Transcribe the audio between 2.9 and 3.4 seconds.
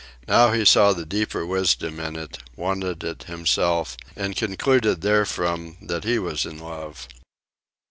it